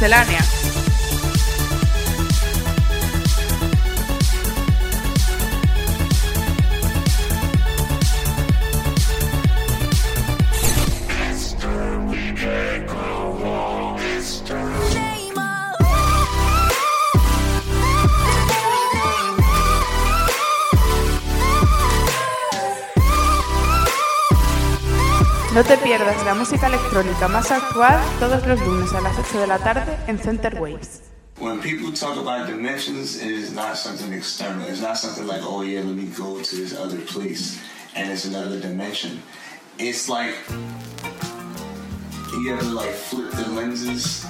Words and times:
Miscelánea. 0.00 0.59
La 26.30 26.36
música 26.36 26.68
electrónica 26.68 27.26
más 27.26 27.50
actual 27.50 28.00
todos 28.20 28.46
los 28.46 28.60
lunes 28.60 28.92
a 28.92 29.00
las 29.00 29.18
8 29.18 29.40
de 29.40 29.46
la 29.48 29.58
tarde 29.58 29.98
en 30.06 30.16
Center 30.16 30.60
Waves. 30.60 31.00
When 31.40 31.60
people 31.60 31.90
talk 31.90 32.16
about 32.16 32.46
dimensions, 32.46 33.16
it 33.16 33.32
is 33.32 33.52
not 33.52 33.76
something 33.76 34.12
external. 34.12 34.64
It's 34.68 34.80
not 34.80 34.96
something 34.96 35.26
like, 35.26 35.42
oh 35.42 35.62
yeah, 35.62 35.80
let 35.80 35.96
me 35.96 36.06
go 36.16 36.40
to 36.40 36.56
this 36.56 36.72
other 36.72 37.00
place 37.00 37.58
and 37.96 38.12
it's 38.12 38.26
another 38.26 38.60
dimension. 38.60 39.20
It's 39.76 40.08
like 40.08 40.36
you 42.38 42.54
have 42.54 42.60
to 42.60 42.74
like 42.76 42.94
flip 42.94 43.32
the 43.32 43.50
lenses 43.50 44.24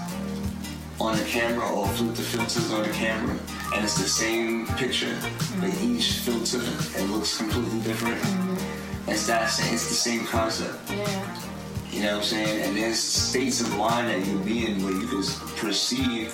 on 0.98 1.18
the 1.18 1.24
camera 1.24 1.68
or 1.68 1.86
flip 1.88 2.14
the 2.14 2.22
filters 2.22 2.72
on 2.72 2.82
the 2.82 2.94
camera 2.94 3.36
and 3.74 3.84
it's 3.84 3.98
the 3.98 4.08
same 4.08 4.66
picture, 4.78 5.14
but 5.60 5.68
each 5.82 6.12
filter 6.24 6.62
it 6.96 7.10
looks 7.10 7.36
completely 7.36 7.80
different. 7.80 8.16
Mm-hmm. 8.16 9.10
It's 9.10 9.26
that 9.26 9.52
it's 9.70 9.86
the 9.86 9.94
same 9.94 10.24
concept. 10.24 10.78
Yeah. 10.88 11.50
You 11.92 12.02
know 12.02 12.12
what 12.12 12.18
I'm 12.18 12.22
saying? 12.22 12.62
And 12.62 12.76
there's 12.76 12.98
states 12.98 13.60
of 13.60 13.76
mind 13.76 14.08
that 14.08 14.24
you 14.24 14.38
be 14.38 14.66
in 14.66 14.82
where 14.84 14.92
you 14.92 15.08
can 15.08 15.22
perceive 15.56 16.32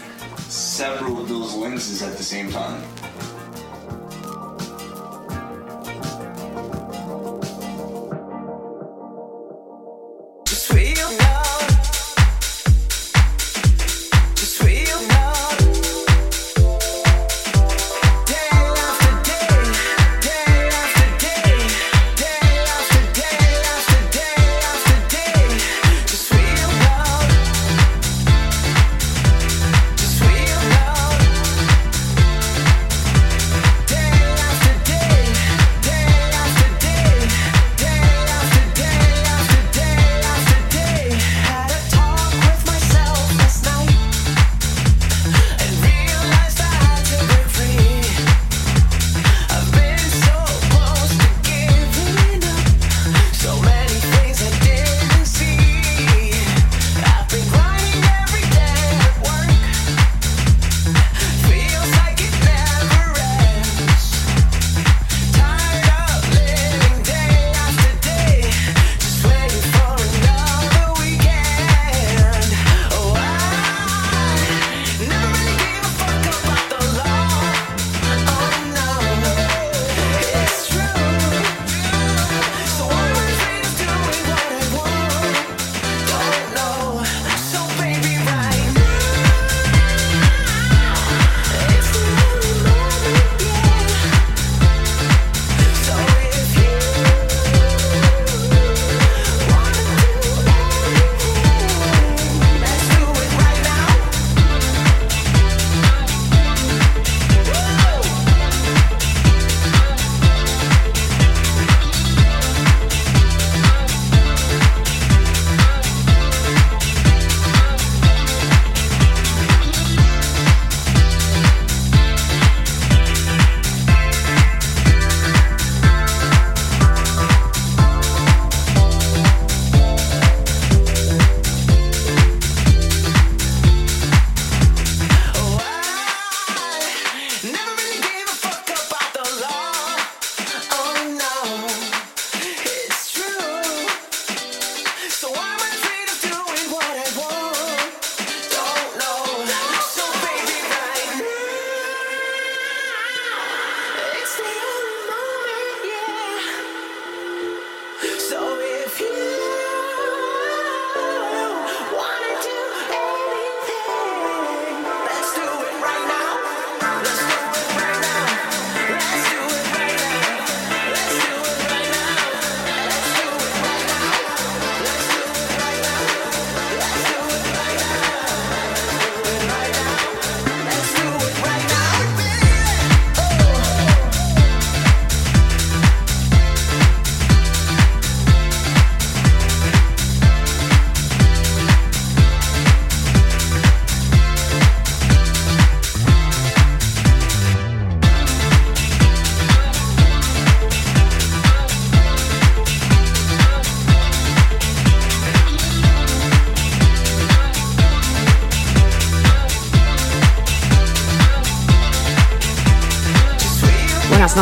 several 0.49 1.21
of 1.21 1.29
those 1.29 1.55
lenses 1.55 2.03
at 2.03 2.17
the 2.17 2.23
same 2.23 2.51
time. 2.51 2.83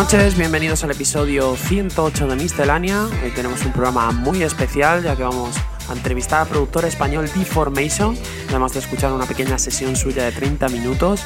Noches, 0.04 0.36
bienvenidos 0.36 0.84
al 0.84 0.90
episodio 0.90 1.56
108 1.56 2.26
de 2.26 2.36
Miscelánea. 2.36 3.06
Hoy 3.24 3.30
tenemos 3.30 3.64
un 3.64 3.72
programa 3.72 4.10
muy 4.10 4.42
especial 4.42 5.02
ya 5.02 5.16
que 5.16 5.22
vamos 5.22 5.56
a 5.88 5.94
entrevistar 5.94 6.42
al 6.42 6.48
productor 6.48 6.84
español 6.84 7.30
Deformation, 7.34 8.14
además 8.50 8.74
de 8.74 8.80
escuchar 8.80 9.14
una 9.14 9.24
pequeña 9.24 9.56
sesión 9.56 9.96
suya 9.96 10.24
de 10.24 10.32
30 10.32 10.68
minutos. 10.68 11.22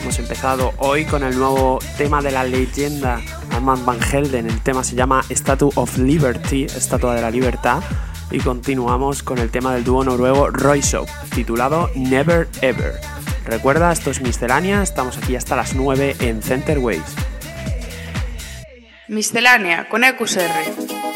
Hemos 0.00 0.18
empezado 0.18 0.72
hoy 0.78 1.04
con 1.04 1.22
el 1.22 1.38
nuevo 1.38 1.80
tema 1.98 2.22
de 2.22 2.30
la 2.30 2.44
leyenda 2.44 3.20
Armand 3.50 3.84
Van 3.84 4.00
Helden, 4.00 4.46
el 4.46 4.60
tema 4.62 4.84
se 4.84 4.96
llama 4.96 5.22
Statue 5.28 5.72
of 5.74 5.98
Liberty, 5.98 6.64
Estatua 6.64 7.14
de 7.14 7.20
la 7.20 7.30
Libertad, 7.30 7.82
y 8.30 8.38
continuamos 8.38 9.22
con 9.22 9.36
el 9.36 9.50
tema 9.50 9.74
del 9.74 9.84
dúo 9.84 10.02
noruego 10.02 10.48
Royshop, 10.48 11.06
titulado 11.34 11.90
Never 11.94 12.48
Ever. 12.62 12.94
Recuerda, 13.44 13.92
esto 13.92 14.10
es 14.10 14.22
Miscelánea, 14.22 14.82
estamos 14.82 15.18
aquí 15.18 15.36
hasta 15.36 15.56
las 15.56 15.74
9 15.74 16.16
en 16.20 16.42
Center 16.42 16.78
Waves. 16.78 17.33
Miscelánea 19.08 19.88
con 19.88 20.02
EQSR. 20.02 21.13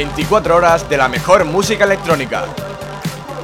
24 0.00 0.56
horas 0.56 0.88
de 0.88 0.96
la 0.96 1.08
mejor 1.08 1.44
música 1.44 1.84
electrónica. 1.84 2.46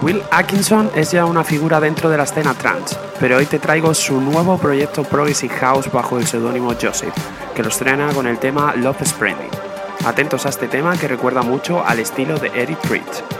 Will 0.00 0.22
Atkinson 0.30 0.90
es 0.94 1.10
ya 1.10 1.26
una 1.26 1.44
figura 1.44 1.80
dentro 1.80 2.08
de 2.08 2.16
la 2.16 2.22
escena 2.22 2.54
trance, 2.54 2.96
pero 3.20 3.36
hoy 3.36 3.44
te 3.44 3.58
traigo 3.58 3.92
su 3.92 4.22
nuevo 4.22 4.56
proyecto 4.56 5.04
Progressive 5.04 5.54
House 5.56 5.92
bajo 5.92 6.18
el 6.18 6.26
seudónimo 6.26 6.72
Joseph, 6.80 7.12
que 7.54 7.62
lo 7.62 7.68
estrena 7.68 8.10
con 8.14 8.26
el 8.26 8.38
tema 8.38 8.74
Love 8.74 9.04
Spreading. 9.04 9.50
Atentos 10.06 10.46
a 10.46 10.48
este 10.48 10.66
tema 10.66 10.96
que 10.96 11.08
recuerda 11.08 11.42
mucho 11.42 11.84
al 11.84 11.98
estilo 11.98 12.38
de 12.38 12.48
Eric 12.54 12.78
Pritch. 12.88 13.35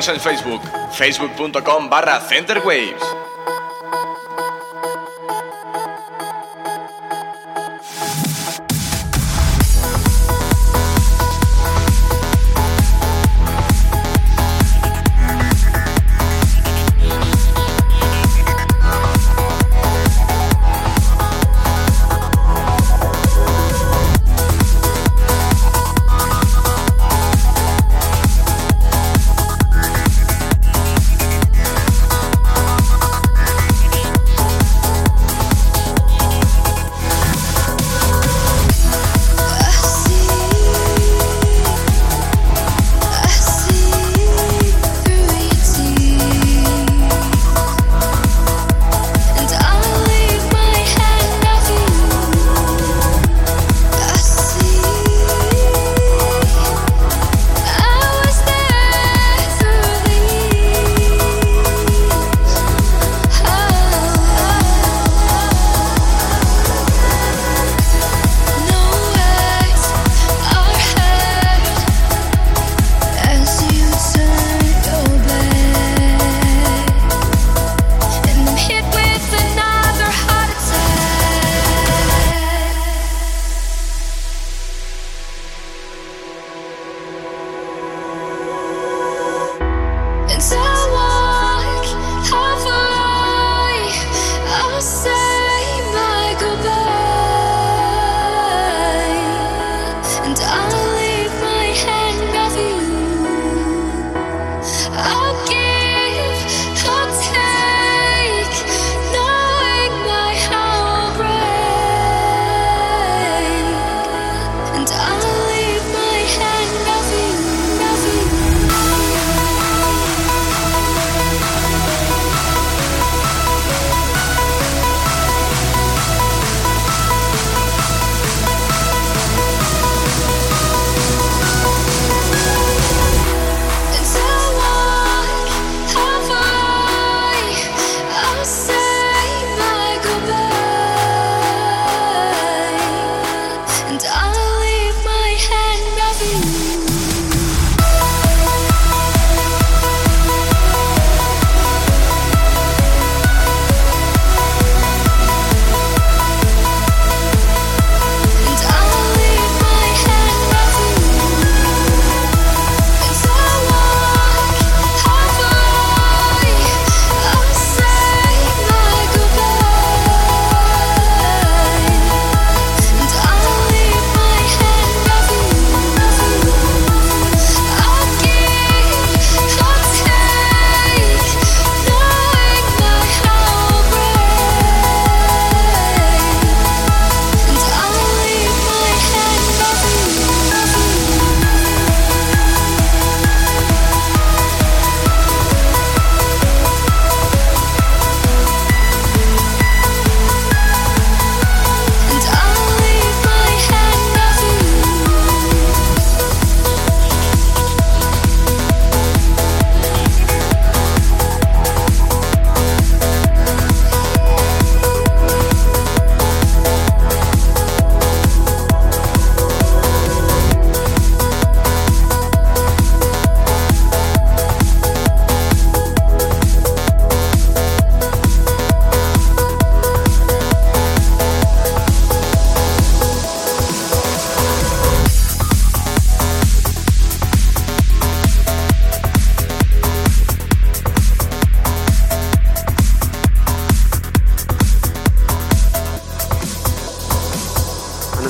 Síguenos 0.00 0.08
en 0.08 0.20
Facebook, 0.20 0.62
facebook.com 0.92 1.90
barra 1.90 2.20
centerwaves. 2.20 3.17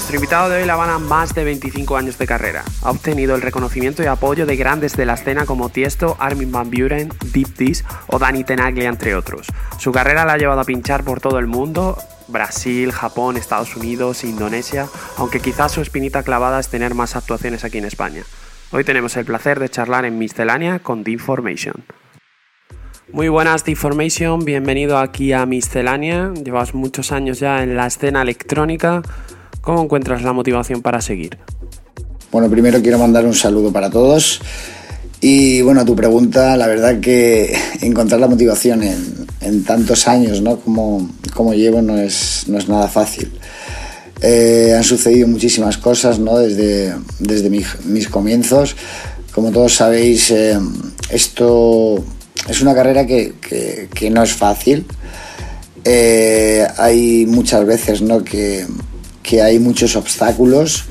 Nuestro 0.09 0.25
invitado 0.25 0.49
de 0.49 0.63
hoy 0.63 0.65
la 0.67 0.73
Habana 0.73 0.99
más 0.99 1.35
de 1.35 1.45
25 1.45 1.95
años 1.99 2.17
de 2.17 2.27
carrera. 2.27 2.65
Ha 2.81 2.91
obtenido 2.91 3.35
el 3.35 3.43
reconocimiento 3.43 4.03
y 4.03 4.07
apoyo 4.07 4.47
de 4.47 4.57
grandes 4.57 4.97
de 4.97 5.05
la 5.05 5.13
escena 5.13 5.45
como 5.45 5.69
Tiesto, 5.69 6.17
Armin 6.19 6.51
van 6.51 6.71
Buren, 6.71 7.11
Deep 7.35 7.55
Dish 7.59 7.85
o 8.07 8.19
Danny 8.19 8.43
Tenaglia, 8.43 8.89
entre 8.89 9.15
otros. 9.15 9.49
Su 9.77 9.93
carrera 9.93 10.25
la 10.25 10.33
ha 10.33 10.39
llevado 10.39 10.63
a 10.63 10.65
pinchar 10.65 11.05
por 11.05 11.21
todo 11.21 11.39
el 11.39 11.47
mundo, 11.47 11.99
Brasil, 12.27 12.91
Japón, 12.91 13.37
Estados 13.37 13.77
Unidos, 13.77 14.25
Indonesia, 14.25 14.89
aunque 15.19 15.41
quizás 15.41 15.73
su 15.73 15.83
espinita 15.83 16.23
clavada 16.23 16.59
es 16.59 16.69
tener 16.69 16.95
más 16.95 17.15
actuaciones 17.15 17.65
aquí 17.65 17.77
en 17.77 17.85
España. 17.85 18.23
Hoy 18.73 18.85
tenemos 18.85 19.15
el 19.19 19.27
placer 19.27 19.61
de 19.61 19.69
charlar 19.69 20.07
en 20.07 20.17
Miscelánea 20.17 20.79
con 20.79 21.05
Deformation. 21.05 21.85
Muy 23.13 23.29
buenas 23.29 23.63
Deformation, 23.63 24.43
bienvenido 24.43 24.97
aquí 24.97 25.35
a 25.35 25.45
Miscelánea. 25.45 26.33
Llevas 26.33 26.73
muchos 26.73 27.13
años 27.13 27.41
ya 27.41 27.63
en 27.63 27.77
la 27.77 27.87
escena 27.87 28.23
electrónica. 28.23 29.03
¿Cómo 29.61 29.83
encuentras 29.83 30.23
la 30.23 30.33
motivación 30.33 30.83
para 30.83 31.01
seguir? 31.01 31.39
Bueno, 32.33 32.49
primero 32.51 32.81
quiero 32.83 32.99
mandar 32.99 33.25
un 33.27 33.35
saludo 33.35 33.73
para 33.73 33.91
todos. 33.91 34.41
Y 35.21 35.63
bueno, 35.63 35.85
tu 35.85 35.97
pregunta, 35.97 36.57
la 36.57 36.67
verdad 36.69 37.01
que 37.01 37.57
encontrar 37.81 38.21
la 38.21 38.29
motivación 38.29 38.83
en, 38.83 39.27
en 39.41 39.65
tantos 39.65 40.07
años 40.07 40.41
¿no? 40.43 40.61
como, 40.61 41.11
como 41.35 41.55
llevo 41.55 41.83
no 41.83 41.99
es, 41.99 42.45
no 42.47 42.57
es 42.59 42.69
nada 42.69 42.87
fácil. 42.89 43.33
Eh, 44.21 44.75
han 44.77 44.85
sucedido 44.85 45.27
muchísimas 45.29 45.77
cosas 45.77 46.19
¿no? 46.19 46.39
desde, 46.39 46.95
desde 47.19 47.51
mi- 47.51 47.65
mis 47.85 48.09
comienzos, 48.09 48.77
como 49.33 49.51
todos 49.51 49.75
sabéis, 49.75 50.31
eh, 50.31 50.59
esto 51.11 52.05
es 52.49 52.61
una 52.63 52.75
carrera 52.75 53.07
que, 53.07 53.35
que- 53.41 53.89
que 53.93 54.11
no 54.11 54.23
es 54.23 54.33
fácil. 54.33 54.87
Eh, 55.85 56.67
hay 56.77 57.27
muchas 57.27 57.65
veces 57.65 58.03
¿no? 58.03 58.23
que, 58.23 58.67
que 59.29 59.43
hay 59.43 59.59
muchos 59.59 59.95
obstáculos 59.95 60.85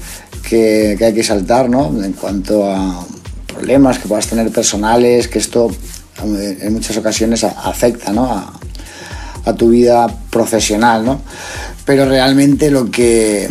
que, 0.47 0.95
hay 1.01 1.13
que 1.13 1.23
saltar 1.23 1.71
¿no? 1.71 1.91
en 2.03 2.13
cuanto 2.13 2.69
a 2.71 3.03
problemas 3.47 3.97
que 3.97 4.07
puedas 4.07 4.27
tener 4.27 4.51
personales, 4.51 5.27
que 5.27 5.39
esto 5.39 5.71
eh, 6.23 6.59
en 6.61 6.73
muchas 6.73 6.95
ocasiones 6.97 7.43
afecta 7.43 8.13
¿no? 8.13 8.31
a, 8.31 8.53
a 9.43 9.53
tu 9.55 9.69
vida 9.69 10.07
profesional, 10.29 11.03
¿no? 11.03 11.21
Pero 11.83 12.05
realmente 12.05 12.69
lo 12.69 12.91
que, 12.91 13.49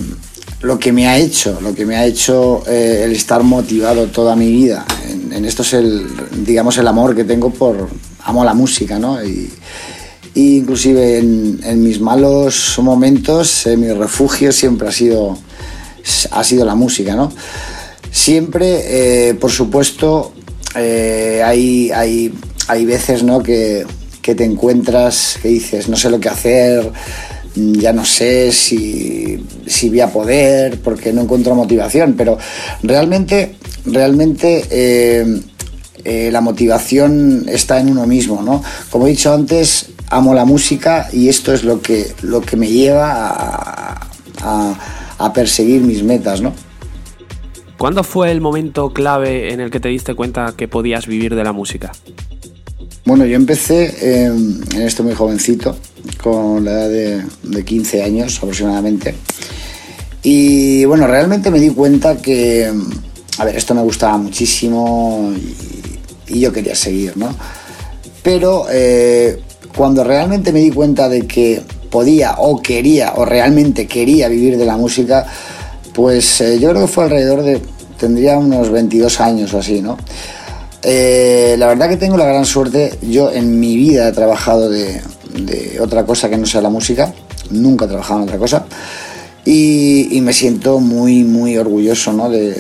lo 0.61 0.79
que 0.79 0.93
me 0.93 1.09
ha 1.09 1.19
hecho, 1.19 1.59
lo 1.61 1.75
que 1.75 1.85
me 1.85 1.97
ha 1.97 2.05
hecho 2.05 2.63
eh, 2.69 3.03
el 3.05 3.13
estar 3.13 3.43
motivado 3.43 4.07
toda 4.07 4.37
mi 4.37 4.53
vida, 4.53 4.85
en, 5.09 5.33
en 5.33 5.45
esto 5.47 5.63
es 5.63 5.73
el, 5.73 6.07
digamos, 6.45 6.79
el 6.79 6.87
amor 6.87 7.17
que 7.17 7.25
tengo 7.25 7.51
por, 7.51 7.89
amo 8.23 8.45
la 8.45 8.55
música, 8.55 9.01
¿no? 9.01 9.25
Y, 9.25 9.51
y 10.37 10.59
inclusive 10.59 11.19
en, 11.19 11.83
mis 11.83 11.99
malos 11.99 12.79
momentos, 12.83 13.67
eh, 13.67 13.79
mi 13.79 13.91
refugio 13.91 14.53
siempre 14.53 14.87
ha 14.87 14.93
sido, 14.93 15.39
ha 16.31 16.45
sido 16.45 16.67
la 16.67 16.75
música, 16.75 17.17
¿no? 17.17 17.33
Siempre, 18.11 19.31
eh, 19.31 19.35
por 19.35 19.51
supuesto, 19.51 20.35
eh, 20.75 21.41
hay, 21.43 21.91
hay, 21.91 22.35
hay 22.69 22.85
veces 22.85 23.23
¿no? 23.23 23.43
que, 23.43 23.87
que 24.21 24.35
te 24.35 24.45
encuentras, 24.45 25.39
que 25.41 25.49
dices, 25.49 25.89
no 25.89 25.97
sé 25.97 26.11
lo 26.11 26.21
que 26.21 26.29
hacer, 26.29 26.93
ya 27.55 27.95
no 27.95 28.05
sé 28.05 28.53
si, 28.53 29.43
si 29.67 29.89
voy 29.89 30.01
a 30.01 30.13
poder, 30.13 30.81
porque 30.83 31.15
no 31.15 31.23
encuentro 31.23 31.55
motivación, 31.55 32.13
pero 32.15 32.37
realmente, 32.83 33.55
realmente 33.87 34.67
eh, 34.69 36.31
la 36.31 36.43
motivación 36.43 37.47
está 37.49 37.81
en 37.81 37.89
uno 37.91 38.07
mismo, 38.07 38.43
¿no? 38.43 38.63
Como 38.91 39.07
he 39.07 39.11
dicho 39.11 39.33
antes, 39.33 39.87
amo 40.11 40.35
la 40.35 40.45
música 40.45 41.09
y 41.13 41.29
esto 41.29 41.53
es 41.53 41.65
lo 41.65 41.81
que, 41.81 42.13
lo 42.23 42.41
que 42.41 42.57
me 42.57 42.69
lleva 42.69 43.11
a, 43.29 44.07
a- 44.43 44.79
a 45.19 45.33
perseguir 45.33 45.81
mis 45.83 46.03
metas, 46.03 46.41
¿no? 46.43 46.53
¿Cuándo 47.79 48.05
fue 48.05 48.31
el 48.31 48.41
momento 48.41 48.93
clave 48.93 49.53
en 49.53 49.61
el 49.61 49.71
que 49.71 49.81
te 49.81 49.89
diste 49.89 50.15
cuenta 50.15 50.55
que 50.57 50.69
podías 50.69 51.07
vivir 51.07 51.35
de 51.35 51.43
la 51.45 51.53
música? 51.53 51.93
Bueno, 53.05 53.25
yo 53.25 53.37
empecé 53.37 53.95
eh, 54.01 54.25
en 54.27 54.83
esto 54.83 55.03
muy 55.05 55.15
jovencito, 55.15 55.77
con 56.23 56.65
la 56.65 56.71
edad 56.73 56.89
de, 56.89 57.25
de 57.45 57.65
15 57.65 58.03
años 58.03 58.39
aproximadamente. 58.39 59.15
Y 60.23 60.85
bueno, 60.87 61.07
realmente 61.07 61.51
me 61.51 61.61
di 61.61 61.71
cuenta 61.71 62.17
que, 62.17 62.71
a 63.39 63.45
ver, 63.45 63.57
esto 63.57 63.75
me 63.75 63.83
gustaba 63.83 64.17
muchísimo 64.19 65.33
y, 66.29 66.35
y 66.35 66.41
yo 66.41 66.53
quería 66.53 66.75
seguir, 66.75 67.17
¿no? 67.17 67.29
Pero 68.23 68.67
eh, 68.71 69.41
cuando 69.77 70.03
realmente 70.03 70.53
me 70.53 70.61
di 70.61 70.71
cuenta 70.71 71.09
de 71.09 71.27
que 71.27 71.63
podía 71.91 72.37
o 72.39 72.63
quería 72.63 73.13
o 73.17 73.25
realmente 73.25 73.87
quería 73.87 74.29
vivir 74.29 74.57
de 74.57 74.65
la 74.65 74.77
música, 74.77 75.27
pues 75.93 76.41
eh, 76.41 76.59
yo 76.59 76.71
creo 76.71 76.83
que 76.83 76.89
fue 76.89 77.05
alrededor 77.05 77.43
de, 77.43 77.61
tendría 77.99 78.39
unos 78.39 78.71
22 78.71 79.21
años 79.21 79.53
o 79.53 79.59
así, 79.59 79.83
¿no? 79.83 79.99
Eh, 80.83 81.57
la 81.59 81.67
verdad 81.67 81.89
que 81.89 81.97
tengo 81.97 82.17
la 82.17 82.25
gran 82.25 82.47
suerte, 82.47 82.95
yo 83.03 83.31
en 83.31 83.61
mi 83.61 83.77
vida 83.77 84.09
he 84.09 84.13
trabajado 84.13 84.71
de, 84.71 85.01
otra 85.81 86.07
cosa 86.07 86.31
que 86.31 86.39
no 86.39 86.47
sea 86.47 86.63
la 86.63 86.71
música, 86.71 87.13
nunca 87.51 87.85
he 87.85 87.89
trabajado 87.89 88.21
en 88.21 88.29
otra 88.29 88.39
cosa, 88.39 88.65
y, 89.45 90.19
me 90.23 90.33
siento 90.33 90.81
muy, 90.81 91.23
muy 91.23 91.57
orgulloso 91.57 92.13
¿no? 92.13 92.31
de, 92.31 92.57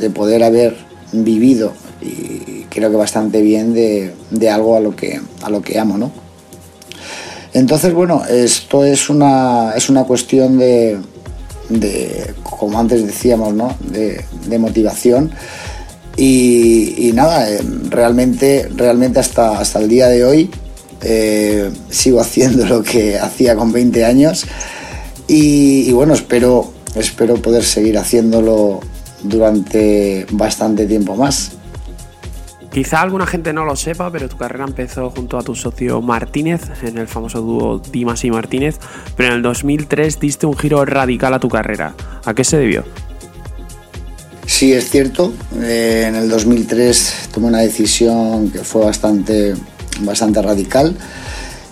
de 0.00 0.10
poder 0.10 0.42
haber 0.42 0.76
vivido, 1.12 1.72
y 2.00 2.62
creo 2.70 2.90
que 2.90 2.96
bastante 2.96 3.42
bien, 3.42 3.74
de, 3.74 4.14
de 4.30 4.50
algo 4.50 4.76
a 4.76 4.80
lo, 4.80 4.96
que, 4.96 5.20
a 5.42 5.50
lo 5.50 5.60
que 5.60 5.78
amo, 5.78 5.98
¿no? 5.98 6.23
Entonces, 7.54 7.94
bueno, 7.94 8.24
esto 8.28 8.84
es 8.84 9.08
una, 9.08 9.72
es 9.76 9.88
una 9.88 10.02
cuestión 10.04 10.58
de, 10.58 10.98
como 12.42 12.78
antes 12.78 13.06
decíamos, 13.06 13.54
¿no? 13.54 13.76
de, 13.80 14.58
motivación. 14.58 15.30
Y, 16.16 17.08
y 17.08 17.12
nada, 17.12 17.48
eh, 17.48 17.60
realmente, 17.90 18.68
realmente 18.74 19.20
hasta, 19.20 19.58
hasta 19.58 19.78
el 19.78 19.88
día 19.88 20.08
de 20.08 20.24
hoy 20.24 20.50
eh, 21.02 21.70
sigo 21.90 22.20
haciendo 22.20 22.66
lo 22.66 22.82
que 22.82 23.18
hacía 23.18 23.56
con 23.56 23.72
20 23.72 24.04
años 24.04 24.46
y, 25.26 25.88
y 25.88 25.92
bueno, 25.92 26.14
espero, 26.14 26.72
espero 26.94 27.34
poder 27.36 27.64
seguir 27.64 27.98
haciéndolo 27.98 28.80
durante 29.22 30.26
bastante 30.30 30.86
tiempo 30.86 31.16
más. 31.16 31.52
Quizá 32.74 33.02
alguna 33.02 33.24
gente 33.24 33.52
no 33.52 33.64
lo 33.64 33.76
sepa, 33.76 34.10
pero 34.10 34.28
tu 34.28 34.36
carrera 34.36 34.64
empezó 34.64 35.08
junto 35.08 35.38
a 35.38 35.44
tu 35.44 35.54
socio 35.54 36.02
Martínez 36.02 36.60
en 36.82 36.98
el 36.98 37.06
famoso 37.06 37.40
dúo 37.40 37.78
Dimas 37.78 38.24
y 38.24 38.32
Martínez, 38.32 38.80
pero 39.16 39.28
en 39.28 39.36
el 39.36 39.42
2003 39.42 40.18
diste 40.18 40.44
un 40.44 40.56
giro 40.56 40.84
radical 40.84 41.32
a 41.34 41.38
tu 41.38 41.48
carrera. 41.48 41.94
¿A 42.24 42.34
qué 42.34 42.42
se 42.42 42.56
debió? 42.58 42.82
Sí, 44.44 44.72
es 44.72 44.90
cierto. 44.90 45.32
eh, 45.62 46.06
en 46.08 46.16
el 46.16 46.28
2003 46.28 47.28
tomé 47.32 47.46
una 47.46 47.60
decisión 47.60 48.50
que 48.50 48.64
fue 48.64 48.84
bastante, 48.84 49.54
bastante 50.00 50.42
radical. 50.42 50.96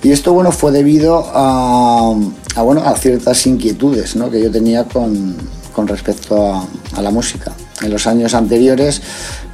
Y 0.05 0.13
esto 0.13 0.33
bueno, 0.33 0.53
fue 0.53 0.71
debido 0.71 1.29
a, 1.35 2.15
bueno, 2.63 2.83
a 2.85 2.97
ciertas 2.97 3.45
inquietudes 3.49 4.15
¿no? 4.15 4.31
que 4.31 4.41
yo 4.41 4.53
tenía 4.53 4.85
con, 4.85 5.35
con 5.75 5.89
respecto 5.89 6.55
a, 6.55 6.65
a 6.95 7.03
la 7.03 7.11
música. 7.11 7.51
En 7.83 7.91
los 7.91 8.07
años 8.07 8.35
anteriores, 8.35 9.03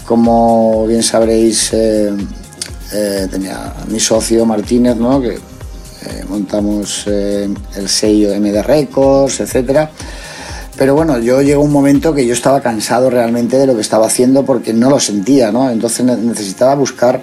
como 0.09 0.87
bien 0.87 1.03
sabréis, 1.03 1.71
eh, 1.75 2.11
eh, 2.95 3.29
tenía 3.31 3.75
mi 3.89 4.01
socio 4.01 4.47
Martínez, 4.47 4.97
¿no? 4.97 5.21
que 5.21 5.35
eh, 5.35 6.25
montamos 6.27 7.07
el 7.07 7.89
sello 7.89 8.35
MD 8.35 8.63
Records, 8.63 9.41
etcétera. 9.41 9.91
Pero 10.79 10.95
bueno, 10.95 11.19
yo 11.19 11.43
llegó 11.43 11.61
un 11.63 11.73
momento 11.73 12.15
que 12.15 12.27
yo 12.27 12.33
estaba 12.33 12.63
cansado 12.63 13.11
realmente 13.11 13.59
de 13.59 13.67
lo 13.67 13.75
que 13.75 13.83
estaba 13.83 14.07
haciendo 14.07 14.47
porque 14.47 14.73
no 14.73 14.89
lo 14.89 14.99
sentía, 14.99 15.53
¿no? 15.53 15.71
Entonces 15.71 16.07
ne- 16.07 16.17
necesitaba 16.17 16.75
buscar, 16.75 17.23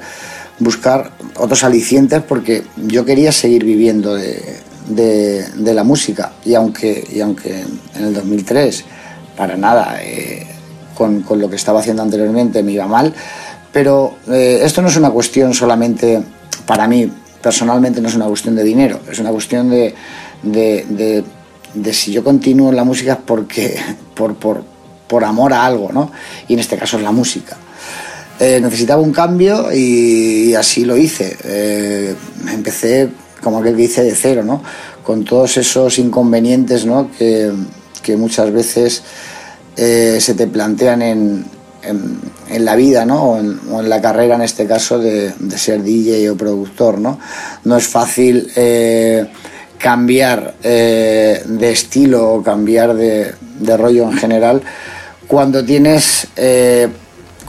buscar 0.60 1.10
otros 1.38 1.64
alicientes 1.64 2.22
porque 2.22 2.66
yo 2.86 3.04
quería 3.04 3.32
seguir 3.32 3.64
viviendo 3.64 4.14
de, 4.14 5.48
la 5.58 5.84
música. 5.84 6.34
Y 6.46 6.54
aunque, 6.54 7.04
y 7.12 7.20
aunque 7.20 7.66
en 7.96 8.06
el 8.06 8.14
2003, 8.14 8.86
para 9.36 9.58
nada, 9.58 9.98
con, 10.96 11.22
con 11.22 11.40
lo 11.40 11.50
que 11.50 11.56
estaba 11.58 11.80
haciendo 11.82 12.02
anteriormente 12.02 12.64
me 12.64 12.72
iba 12.72 12.88
mal, 12.88 13.14
pero 13.72 14.16
eh, 14.32 14.62
esto 14.64 14.82
no 14.82 14.88
es 14.88 14.96
una 14.98 15.12
cuestión 15.12 15.54
solamente 15.54 16.22
para 16.66 16.88
mí, 16.88 17.12
personalmente 17.42 18.02
no 18.02 18.08
es 18.10 18.16
una 18.16 18.26
cuestión 18.26 18.56
de 18.56 18.64
dinero, 18.64 19.00
es 19.12 19.20
una 19.20 19.30
cuestión 19.32 19.70
de, 19.70 19.94
de- 20.42 20.86
de- 20.90 21.24
de 21.74 21.94
si 21.94 22.12
yo 22.14 22.24
continúo 22.24 22.70
en 22.70 22.78
la 22.78 22.84
música 22.86 23.20
porque, 23.24 23.78
por, 24.16 24.36
por, 24.36 24.64
por 25.08 25.24
amor 25.26 25.52
a 25.54 25.66
algo, 25.66 25.92
¿no? 25.92 26.12
Y 26.48 26.54
en 26.54 26.60
este 26.60 26.78
caso 26.78 26.98
es 26.98 27.04
la 27.04 27.12
música. 27.12 27.58
Eh, 28.40 28.60
necesitaba 28.62 29.02
un 29.02 29.12
cambio 29.12 29.70
y, 29.74 30.54
así 30.56 30.84
lo 30.86 30.96
hice. 30.98 31.38
Eh, 31.44 32.16
empecé 32.52 33.10
como 33.42 33.60
aquel 33.60 33.76
que 33.76 33.84
hice 33.84 34.04
de 34.04 34.16
cero, 34.16 34.44
¿no? 34.44 34.62
Con 35.04 35.24
todos 35.26 35.58
esos 35.58 36.00
inconvenientes, 36.00 36.86
¿no? 36.86 37.12
Que, 37.18 37.52
que 38.02 38.18
muchas 38.18 38.52
veces 38.52 39.04
eh, 39.78 40.18
se 40.22 40.36
te 40.36 40.48
plantean 40.48 41.02
en, 41.02 41.46
en, 41.84 42.66
la 42.66 42.76
vida, 42.76 43.06
¿no? 43.06 43.32
O 43.32 43.38
en, 43.40 43.90
la 43.90 44.02
carrera, 44.02 44.36
en 44.36 44.42
este 44.42 44.66
caso, 44.66 45.00
de, 45.00 45.34
ser 45.58 45.84
DJ 45.84 46.30
o 46.30 46.38
productor, 46.38 47.00
¿no? 47.00 47.20
No 47.66 47.76
es 47.76 47.88
fácil 47.88 48.50
eh, 48.56 49.28
cambiar 49.78 50.56
eh, 50.64 51.44
de 51.46 51.72
estilo 51.72 52.34
o 52.36 52.44
cambiar 52.44 52.94
de, 52.96 53.34
rollo 53.78 54.04
en 54.04 54.18
general 54.18 54.62
cuando 55.28 55.64
tienes 55.64 56.28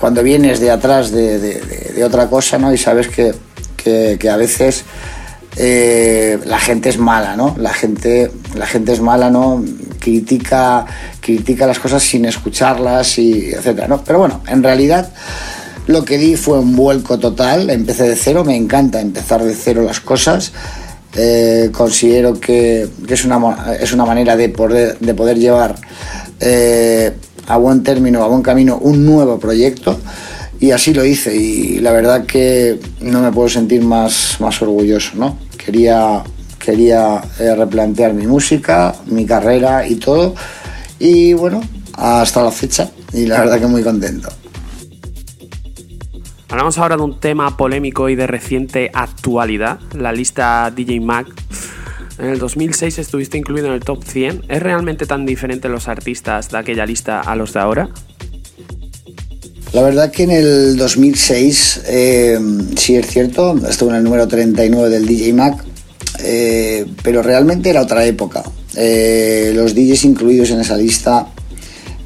cuando 0.01 0.23
vienes 0.23 0.61
de 0.61 0.71
atrás 0.71 1.11
de, 1.11 1.39
de- 1.39 2.05
otra 2.05 2.29
cosa 2.29 2.59
¿no? 2.59 2.73
y 2.73 2.79
sabes 2.79 3.09
que, 3.09 3.35
que- 3.77 4.31
a 4.31 4.37
veces 4.37 4.85
la 5.57 6.59
gente 6.59 6.89
es 6.91 6.99
mala 6.99 7.37
¿no? 7.37 7.55
la 7.59 7.73
gente 7.73 8.31
la 8.55 8.67
gente 8.67 8.93
es 8.93 9.01
mala 9.01 9.31
no 9.31 9.63
critica 10.07 10.87
critica 11.21 11.67
las 11.67 11.79
cosas 11.79 12.03
sin 12.03 12.25
escucharlas 12.27 13.19
y 13.19 13.51
etcétera 13.51 13.89
¿no? 13.89 14.03
pero 14.05 14.21
bueno 14.21 14.41
en 14.47 14.63
realidad 14.63 15.13
lo 15.87 16.05
que 16.05 16.19
di 16.19 16.35
fue 16.35 16.59
un 16.59 16.75
vuelco 16.75 17.19
total, 17.19 17.71
empecé 17.71 18.09
de 18.09 18.17
cero, 18.17 18.45
me 18.45 18.57
encanta 18.57 19.01
empezar 19.01 19.45
de 19.45 19.55
cero 19.55 19.83
las 19.83 20.01
cosas. 20.01 20.53
Eh, 21.15 21.71
considero 21.73 22.41
que, 22.41 22.89
es, 23.09 23.25
una, 23.25 23.77
es 23.81 23.93
una 23.93 24.05
manera 24.05 24.37
de 24.37 24.49
poder, 24.49 24.99
de 24.99 25.15
poder 25.15 25.39
llevar 25.39 25.77
eh, 26.41 27.13
a 27.47 27.57
buen 27.57 27.85
término, 27.85 28.25
a 28.25 28.27
buen 28.27 28.43
camino, 28.43 28.79
un 28.79 29.07
nuevo 29.07 29.39
proyecto. 29.39 29.99
Y 30.59 30.73
así 30.73 30.93
lo 30.93 31.05
hice 31.05 31.37
y 31.37 31.79
la 31.79 31.93
verdad 31.93 32.25
que 32.25 32.81
no 33.01 33.21
me 33.21 33.31
puedo 33.31 33.49
sentir 33.49 33.83
más, 33.83 34.39
más 34.41 34.61
orgulloso. 34.63 35.13
¿no? 35.15 35.39
Quería, 35.57 36.25
quería 36.67 37.23
eh, 37.39 37.55
replantear 37.55 38.13
mi 38.13 38.27
música, 38.27 38.93
mi 39.07 39.25
carrera 39.25 39.87
y 39.87 39.95
todo. 39.95 40.35
Y 40.99 41.33
bueno, 41.33 41.61
hasta 41.95 42.43
la 42.43 42.51
fecha 42.51 42.91
y 43.13 43.27
la 43.27 43.41
verdad 43.41 43.61
que 43.61 43.67
muy 43.69 43.85
contento. 43.85 44.29
Hablamos 46.49 46.77
ahora 46.79 46.97
de 46.97 47.03
un 47.03 47.21
tema 47.21 47.57
polémico 47.57 48.09
y 48.09 48.17
de 48.17 48.27
reciente 48.27 48.91
actualidad, 48.93 49.79
la 49.95 50.13
lista 50.13 50.73
DJ 50.75 51.01
Mag. 51.01 51.27
En 52.19 52.27
el 52.27 52.39
2006 52.39 52.99
estuviste 52.99 53.39
incluido 53.39 53.69
en 53.69 53.75
el 53.75 53.81
top 53.81 54.03
100. 54.03 54.45
¿Es 54.49 54.63
realmente 54.63 55.07
tan 55.07 55.25
diferente 55.27 55.69
los 55.69 55.87
artistas 55.87 56.51
de 56.51 56.59
aquella 56.59 56.87
lista 56.87 57.21
a 57.21 57.37
los 57.37 57.53
de 57.53 57.61
ahora? 57.61 57.91
La 59.73 59.83
verdad 59.83 60.11
que 60.11 60.23
en 60.23 60.31
el 60.31 60.77
2006, 60.77 61.83
eh, 61.87 62.39
sí 62.77 62.97
es 62.97 63.07
cierto, 63.07 63.55
estuve 63.69 63.91
en 63.91 63.97
el 63.97 64.05
número 64.05 64.27
39 64.27 64.89
del 64.89 65.07
DJ 65.07 65.35
Mag, 65.35 65.63
eh, 66.21 66.85
pero 67.03 67.23
realmente 67.23 67.71
era 67.71 67.83
otra 67.83 68.05
época. 68.05 68.43
Eh, 68.77 69.53
los 69.55 69.75
DJs 69.75 70.05
incluidos 70.05 70.51
en 70.51 70.61
esa 70.61 70.77
lista 70.77 71.27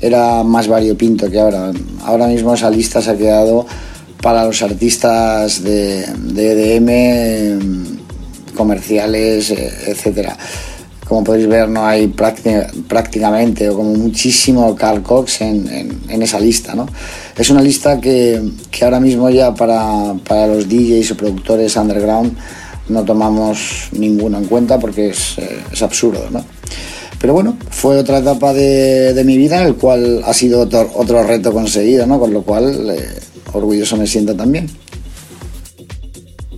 era 0.00 0.42
más 0.44 0.68
variopinto 0.68 1.30
que 1.30 1.38
ahora. 1.40 1.72
Ahora 2.04 2.26
mismo 2.26 2.54
esa 2.54 2.70
lista 2.70 3.02
se 3.02 3.10
ha 3.10 3.16
quedado 3.16 3.66
para 4.22 4.44
los 4.44 4.60
artistas 4.62 5.62
de, 5.62 6.04
EDM, 6.04 6.88
eh, 6.90 7.58
comerciales, 8.54 9.50
eh, 9.50 9.70
etcétera. 9.86 10.36
Como 11.06 11.24
podéis 11.24 11.48
ver, 11.48 11.68
no 11.68 11.84
hay 11.86 12.06
prácti- 12.06 12.84
prácticamente 12.86 13.68
o 13.68 13.74
como 13.76 13.94
muchísimo 13.94 14.76
Carl 14.76 15.02
Cox 15.02 15.40
en, 15.40 15.66
en- 15.68 16.00
en 16.08 16.22
esa 16.22 16.38
lista. 16.38 16.74
¿no? 16.74 16.86
Es 17.36 17.50
una 17.50 17.62
lista 17.62 18.00
que, 18.00 18.40
que 18.70 18.84
ahora 18.84 19.00
mismo 19.00 19.28
ya 19.28 19.52
para, 19.54 20.14
para 20.26 20.46
los 20.46 20.68
DJs 20.68 21.10
o 21.12 21.16
productores 21.16 21.74
underground 21.76 22.36
no 22.90 23.04
tomamos 23.04 23.88
ninguno 23.92 24.38
en 24.38 24.44
cuenta 24.44 24.78
porque 24.78 25.10
es, 25.10 25.38
eh, 25.38 25.60
es 25.72 25.82
absurdo. 25.82 26.28
¿no? 26.30 26.44
Pero 27.20 27.34
bueno, 27.34 27.56
fue 27.70 27.98
otra 27.98 28.18
etapa 28.18 28.52
de, 28.52 29.12
de 29.14 29.24
mi 29.24 29.36
vida, 29.36 29.64
el 29.64 29.76
cual 29.76 30.22
ha 30.24 30.32
sido 30.32 30.60
otro, 30.60 30.90
otro 30.94 31.22
reto 31.22 31.52
conseguido, 31.52 32.06
¿no? 32.06 32.18
con 32.18 32.32
lo 32.32 32.42
cual 32.42 32.90
eh, 32.90 33.20
orgulloso 33.52 33.96
me 33.96 34.06
siento 34.06 34.34
también. 34.34 34.68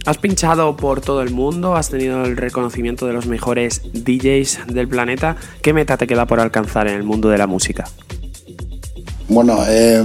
Has 0.04 0.18
pinchado 0.18 0.76
por 0.76 1.00
todo 1.00 1.22
el 1.22 1.30
mundo, 1.30 1.76
has 1.76 1.88
tenido 1.88 2.24
el 2.24 2.36
reconocimiento 2.36 3.06
de 3.06 3.12
los 3.12 3.26
mejores 3.26 3.82
DJs 3.92 4.66
del 4.66 4.88
planeta. 4.88 5.36
¿Qué 5.62 5.72
meta 5.72 5.96
te 5.96 6.08
queda 6.08 6.26
por 6.26 6.40
alcanzar 6.40 6.88
en 6.88 6.94
el 6.94 7.04
mundo 7.04 7.28
de 7.28 7.38
la 7.38 7.46
música? 7.46 7.84
Bueno, 9.28 9.60
eh, 9.68 10.02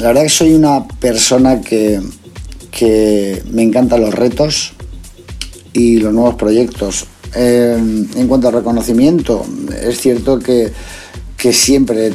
la 0.00 0.08
verdad 0.08 0.22
que 0.24 0.28
soy 0.28 0.54
una 0.54 0.86
persona 0.86 1.60
que, 1.62 2.00
que 2.70 3.42
me 3.50 3.62
encantan 3.62 4.02
los 4.02 4.14
retos 4.14 4.74
y 5.72 5.98
los 5.98 6.12
nuevos 6.12 6.34
proyectos. 6.34 7.06
Eh, 7.34 7.76
en 7.76 8.28
cuanto 8.28 8.48
al 8.48 8.54
reconocimiento, 8.54 9.44
es 9.82 10.00
cierto 10.00 10.38
que, 10.38 10.72
que 11.36 11.52
siempre, 11.52 12.12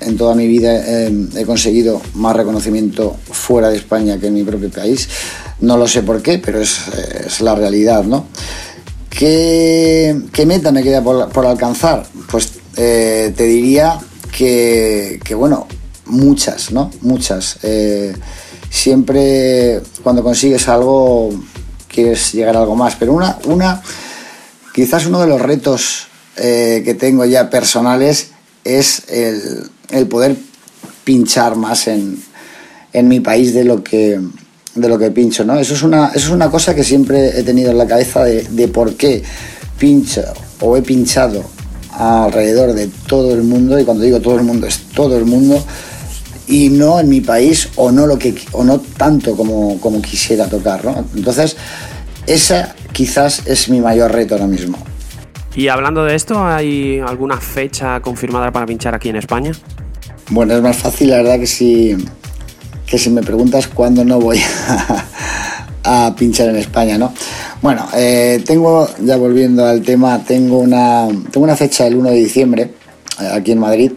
en 0.00 0.16
toda 0.16 0.34
mi 0.34 0.46
vida, 0.46 0.72
eh, 0.86 1.28
he 1.36 1.44
conseguido 1.44 2.00
más 2.14 2.36
reconocimiento 2.36 3.16
fuera 3.30 3.68
de 3.68 3.76
España 3.76 4.18
que 4.18 4.28
en 4.28 4.34
mi 4.34 4.44
propio 4.44 4.70
país. 4.70 5.08
No 5.60 5.76
lo 5.76 5.86
sé 5.86 6.02
por 6.02 6.22
qué, 6.22 6.38
pero 6.38 6.60
es, 6.60 7.40
la 7.40 7.54
realidad, 7.54 8.04
¿no? 8.04 8.26
¿Qué, 9.10 10.18
qué 10.32 10.46
meta 10.46 10.72
me 10.72 10.82
queda 10.82 11.02
por, 11.02 11.28
por 11.30 11.44
alcanzar? 11.44 12.06
Pues 12.30 12.52
eh, 12.76 13.34
te 13.36 13.44
diría 13.44 13.98
que, 14.36 15.20
que, 15.22 15.34
bueno, 15.34 15.66
muchas, 16.06 16.72
¿no? 16.72 16.90
Muchas. 17.02 17.58
Eh, 17.62 18.14
siempre 18.70 19.82
cuando 20.02 20.22
consigues 20.22 20.68
algo 20.68 21.30
quieres 21.92 22.32
llegar 22.32 22.56
a 22.56 22.60
algo 22.60 22.76
más, 22.76 22.94
pero 22.96 23.12
una, 23.12 23.38
una 23.44 23.82
quizás 24.72 25.06
uno 25.06 25.20
de 25.20 25.26
los 25.26 25.40
retos 25.40 26.06
eh, 26.36 26.82
que 26.84 26.94
tengo 26.94 27.24
ya 27.24 27.50
personales 27.50 28.30
es 28.64 29.02
el, 29.08 29.68
el 29.90 30.06
poder 30.06 30.36
pinchar 31.04 31.56
más 31.56 31.88
en, 31.88 32.22
en 32.92 33.08
mi 33.08 33.20
país 33.20 33.52
de 33.52 33.64
lo 33.64 33.82
que 33.82 34.20
de 34.72 34.88
lo 34.88 34.98
que 34.98 35.10
pincho, 35.10 35.44
¿no? 35.44 35.58
Eso 35.58 35.74
es 35.74 35.82
una, 35.82 36.08
eso 36.14 36.28
es 36.28 36.32
una 36.32 36.48
cosa 36.48 36.76
que 36.76 36.84
siempre 36.84 37.38
he 37.38 37.42
tenido 37.42 37.72
en 37.72 37.78
la 37.78 37.88
cabeza 37.88 38.22
de, 38.22 38.44
de 38.44 38.68
por 38.68 38.94
qué 38.94 39.20
pincho 39.78 40.22
o 40.60 40.76
he 40.76 40.82
pinchado 40.82 41.42
alrededor 41.98 42.72
de 42.72 42.88
todo 43.08 43.34
el 43.34 43.42
mundo, 43.42 43.78
y 43.78 43.84
cuando 43.84 44.04
digo 44.04 44.20
todo 44.20 44.36
el 44.36 44.44
mundo 44.44 44.68
es 44.68 44.78
todo 44.94 45.18
el 45.18 45.24
mundo, 45.24 45.62
y 46.50 46.68
no 46.68 47.00
en 47.00 47.08
mi 47.08 47.20
país 47.20 47.68
o 47.76 47.90
no, 47.92 48.06
lo 48.06 48.18
que, 48.18 48.34
o 48.52 48.64
no 48.64 48.80
tanto 48.80 49.36
como, 49.36 49.80
como 49.80 50.02
quisiera 50.02 50.46
tocar, 50.46 50.84
¿no? 50.84 51.04
Entonces, 51.14 51.56
esa 52.26 52.74
quizás 52.92 53.46
es 53.46 53.68
mi 53.68 53.80
mayor 53.80 54.12
reto 54.12 54.34
ahora 54.34 54.46
mismo. 54.46 54.76
Y 55.54 55.68
hablando 55.68 56.04
de 56.04 56.14
esto, 56.14 56.44
¿hay 56.44 57.00
alguna 57.00 57.40
fecha 57.40 58.00
confirmada 58.00 58.52
para 58.52 58.66
pinchar 58.66 58.94
aquí 58.94 59.08
en 59.08 59.16
España? 59.16 59.52
Bueno, 60.28 60.54
es 60.54 60.62
más 60.62 60.76
fácil, 60.76 61.10
la 61.10 61.16
verdad, 61.18 61.38
que 61.38 61.46
si, 61.46 61.96
que 62.86 62.98
si 62.98 63.10
me 63.10 63.22
preguntas 63.22 63.66
cuándo 63.68 64.04
no 64.04 64.20
voy 64.20 64.40
a, 65.84 66.06
a 66.06 66.14
pinchar 66.16 66.48
en 66.48 66.56
España, 66.56 66.98
¿no? 66.98 67.12
Bueno, 67.62 67.86
eh, 67.94 68.42
tengo, 68.46 68.88
ya 69.00 69.16
volviendo 69.16 69.66
al 69.66 69.82
tema, 69.82 70.24
tengo 70.24 70.58
una, 70.58 71.08
tengo 71.30 71.44
una 71.44 71.56
fecha 71.56 71.86
el 71.86 71.94
1 71.94 72.10
de 72.10 72.16
diciembre 72.16 72.70
eh, 73.20 73.28
aquí 73.32 73.52
en 73.52 73.58
Madrid. 73.58 73.92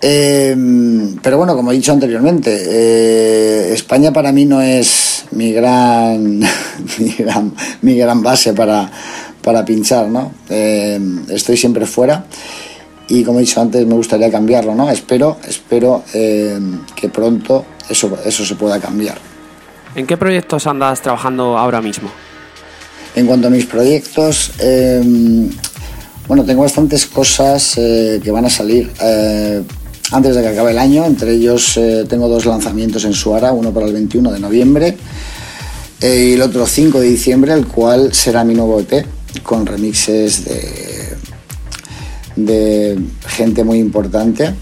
Eh, 0.00 0.54
pero 1.22 1.38
bueno, 1.38 1.56
como 1.56 1.72
he 1.72 1.74
dicho 1.74 1.92
anteriormente, 1.92 2.54
eh, 2.54 3.72
España 3.72 4.12
para 4.12 4.30
mí 4.32 4.44
no 4.44 4.60
es 4.60 5.24
mi 5.32 5.52
gran, 5.52 6.40
mi 6.98 7.14
gran, 7.18 7.52
mi 7.82 7.96
gran 7.96 8.22
base 8.22 8.52
para, 8.52 8.90
para 9.42 9.64
pinchar, 9.64 10.08
¿no? 10.08 10.32
Eh, 10.48 11.00
estoy 11.30 11.56
siempre 11.56 11.86
fuera 11.86 12.24
y 13.08 13.22
como 13.24 13.38
he 13.38 13.42
dicho 13.42 13.60
antes 13.60 13.86
me 13.86 13.94
gustaría 13.94 14.30
cambiarlo, 14.30 14.74
¿no? 14.74 14.90
Espero, 14.90 15.38
espero 15.48 16.04
eh, 16.12 16.58
que 16.94 17.08
pronto 17.08 17.64
eso, 17.88 18.18
eso 18.24 18.44
se 18.44 18.54
pueda 18.54 18.78
cambiar. 18.78 19.18
¿En 19.94 20.06
qué 20.06 20.16
proyectos 20.18 20.66
andas 20.66 21.00
trabajando 21.00 21.56
ahora 21.56 21.80
mismo? 21.80 22.10
En 23.14 23.26
cuanto 23.26 23.46
a 23.46 23.50
mis 23.50 23.64
proyectos, 23.64 24.52
bueno, 26.28 26.44
tengo 26.44 26.62
bastantes 26.62 27.06
cosas 27.06 27.78
eh, 27.78 28.20
que 28.22 28.30
van 28.32 28.44
a 28.44 28.50
salir 28.50 28.90
eh, 29.00 29.62
antes 30.12 30.34
de 30.34 30.42
que 30.42 30.48
acabe 30.48 30.70
el 30.72 30.78
año. 30.78 31.04
Entre 31.04 31.32
ellos 31.32 31.76
eh, 31.76 32.04
tengo 32.08 32.28
dos 32.28 32.46
lanzamientos 32.46 33.04
en 33.04 33.12
Suara, 33.12 33.52
uno 33.52 33.72
para 33.72 33.86
el 33.86 33.92
21 33.92 34.32
de 34.32 34.40
noviembre 34.40 34.96
eh, 36.00 36.28
y 36.30 36.32
el 36.34 36.42
otro 36.42 36.66
5 36.66 37.00
de 37.00 37.08
diciembre, 37.08 37.52
el 37.52 37.66
cual 37.66 38.12
será 38.12 38.44
mi 38.44 38.54
nuevo 38.54 38.80
EP 38.80 39.06
con 39.42 39.66
remixes 39.66 40.44
de, 42.36 42.98
gente 43.26 43.64
muy 43.64 43.78
importante. 43.78 44.52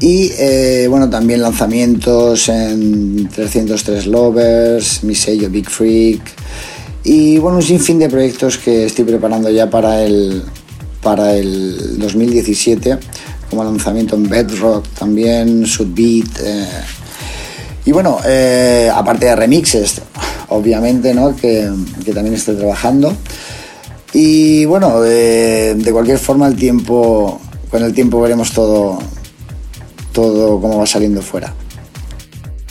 Y 0.00 0.32
eh, 0.36 0.86
bueno, 0.90 1.08
también 1.08 1.40
lanzamientos 1.40 2.48
en 2.48 3.28
303 3.28 4.08
Lovers, 4.08 5.04
mi 5.04 5.14
sello 5.14 5.48
Big 5.48 5.70
Freak. 5.70 6.20
Y 7.04 7.38
bueno, 7.38 7.58
un 7.58 7.62
sinfín 7.62 8.00
de 8.00 8.08
proyectos 8.08 8.58
que 8.58 8.86
estoy 8.86 9.04
preparando 9.04 9.48
ya 9.50 9.70
para 9.70 10.02
el, 10.02 10.42
para 11.02 11.36
el 11.36 11.98
2017, 11.98 12.98
como 13.52 13.64
lanzamiento 13.64 14.16
en 14.16 14.30
Bedrock 14.30 14.88
también, 14.98 15.66
Sudbeat. 15.66 16.40
Eh, 16.42 16.66
y 17.84 17.92
bueno, 17.92 18.18
eh, 18.24 18.90
aparte 18.90 19.26
de 19.26 19.36
remixes, 19.36 20.00
obviamente, 20.48 21.12
¿no? 21.12 21.36
Que, 21.36 21.70
que 22.02 22.14
también 22.14 22.34
estoy 22.34 22.56
trabajando. 22.56 23.14
Y 24.14 24.64
bueno, 24.64 25.02
de 25.02 25.88
cualquier 25.92 26.18
forma, 26.18 26.46
el 26.46 26.56
tiempo, 26.56 27.42
con 27.70 27.82
el 27.82 27.92
tiempo 27.92 28.22
veremos 28.22 28.52
todo, 28.52 28.98
todo 30.12 30.58
cómo 30.58 30.78
va 30.78 30.86
saliendo 30.86 31.20
fuera. 31.20 31.52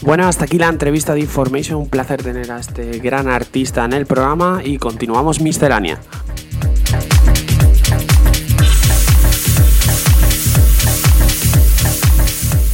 Bueno, 0.01 0.27
hasta 0.27 0.45
aquí 0.45 0.57
la 0.57 0.67
entrevista 0.67 1.13
de 1.13 1.19
Information. 1.19 1.79
Un 1.79 1.89
placer 1.89 2.23
tener 2.23 2.51
a 2.51 2.59
este 2.59 2.97
gran 2.97 3.27
artista 3.27 3.85
en 3.85 3.93
el 3.93 4.07
programa 4.07 4.61
y 4.65 4.79
continuamos 4.79 5.41
miscelánea. 5.41 5.99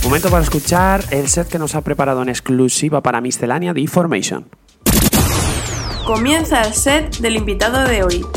Momento 0.07 0.29
para 0.29 0.41
escuchar 0.41 1.03
el 1.11 1.27
set 1.27 1.49
que 1.49 1.59
nos 1.59 1.75
ha 1.75 1.81
preparado 1.81 2.21
en 2.21 2.29
exclusiva 2.29 3.03
para 3.03 3.19
miscelánea 3.19 3.73
de 3.73 3.81
Information. 3.81 4.47
Comienza 6.05 6.61
el 6.61 6.73
set 6.73 7.17
del 7.17 7.35
invitado 7.35 7.83
de 7.85 8.03
hoy. 8.03 8.36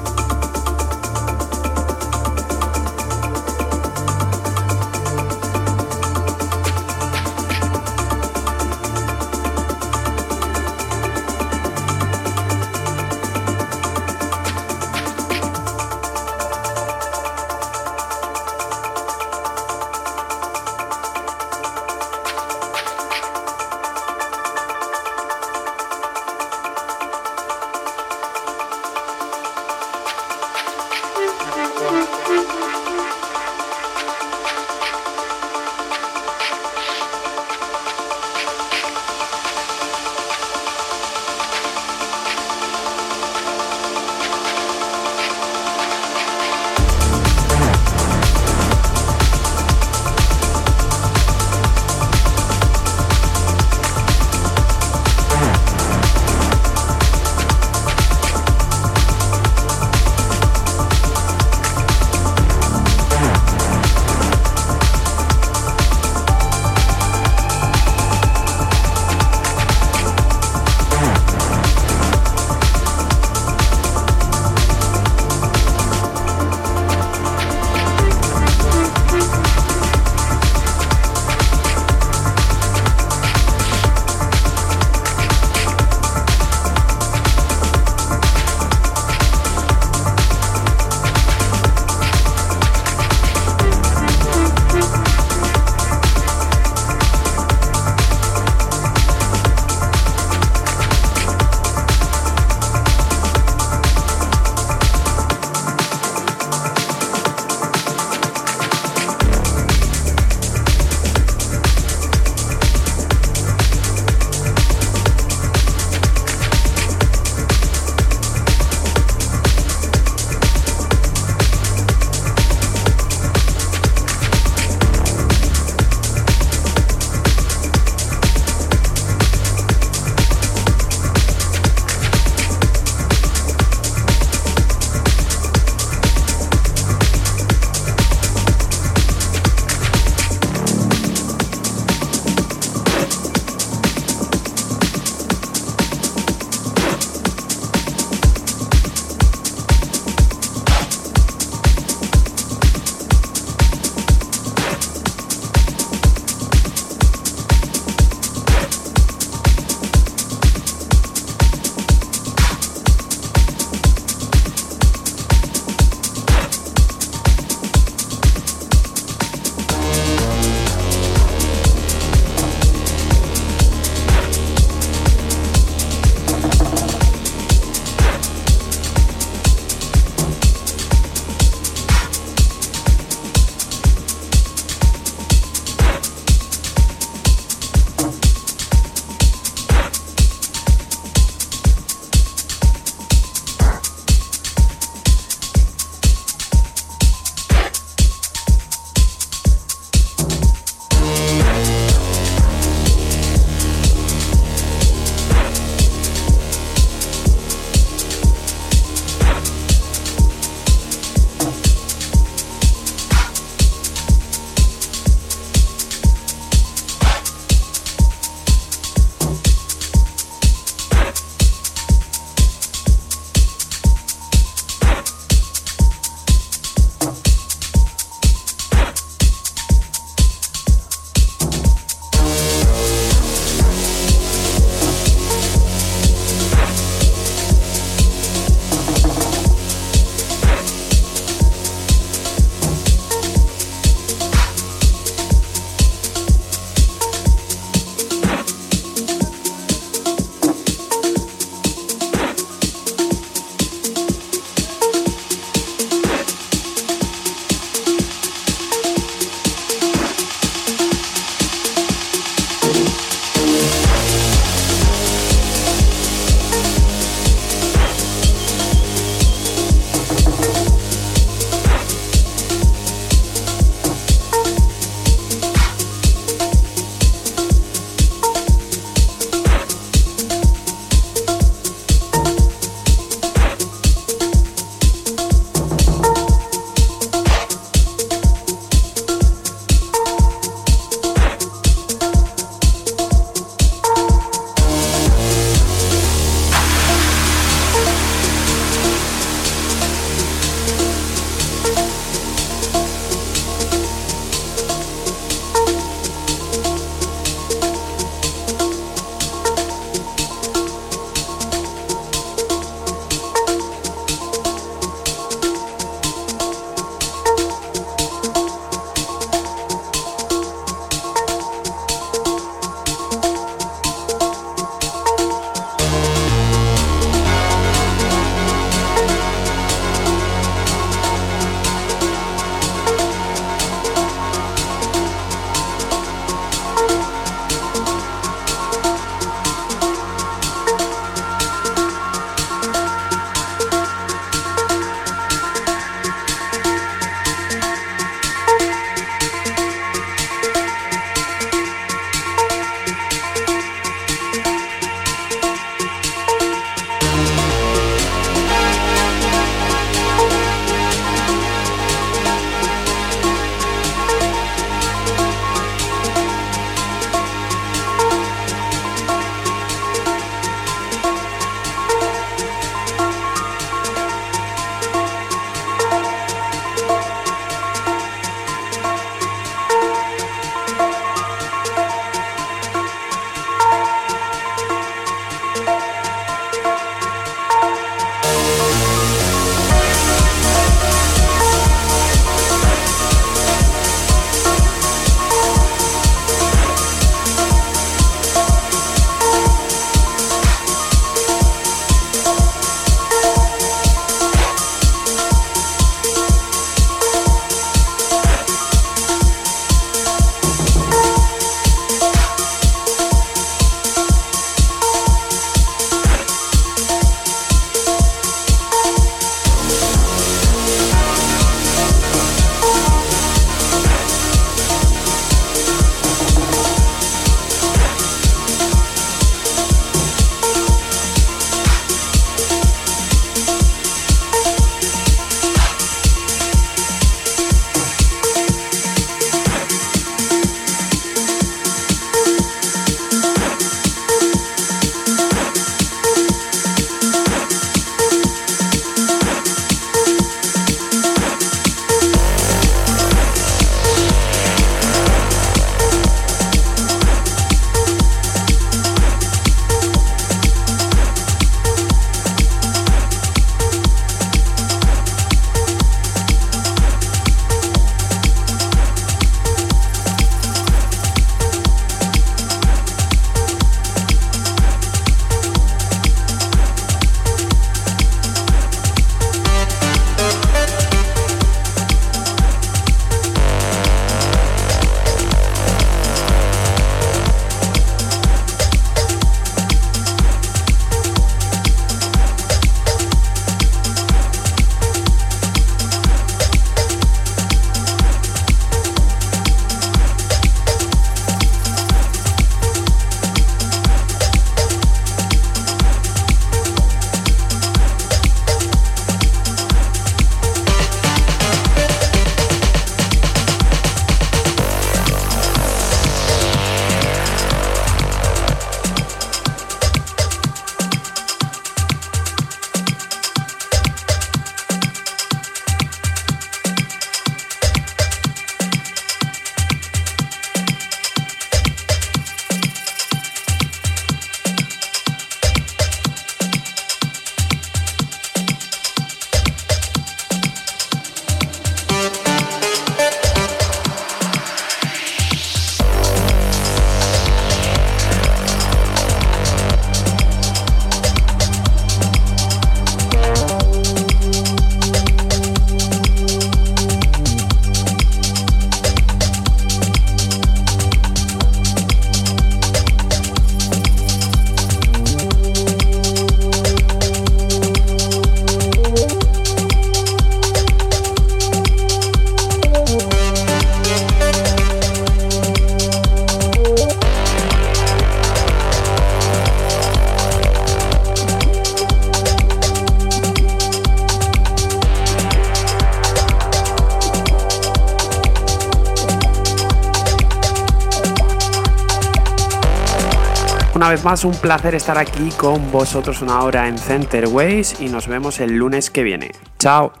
más, 594.03 594.25
un 594.25 594.33
placer 594.33 594.75
estar 594.75 594.97
aquí 594.97 595.29
con 595.37 595.71
vosotros 595.71 596.21
una 596.21 596.41
hora 596.41 596.67
en 596.67 596.77
Center 596.77 597.27
Ways 597.27 597.81
y 597.81 597.89
nos 597.89 598.07
vemos 598.07 598.39
el 598.39 598.55
lunes 598.55 598.89
que 598.89 599.03
viene. 599.03 599.31
Chao. 599.59 600.00